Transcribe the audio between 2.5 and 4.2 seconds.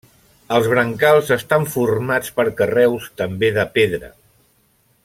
carreus també de pedra.